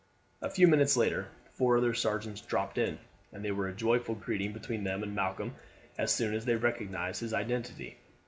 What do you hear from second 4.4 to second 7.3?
between them and Malcolm as soon as they recognized